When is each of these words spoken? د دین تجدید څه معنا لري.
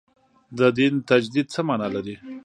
د 0.57 0.59
دین 0.77 0.93
تجدید 1.09 1.47
څه 1.53 1.61
معنا 1.67 1.87
لري. 1.95 2.15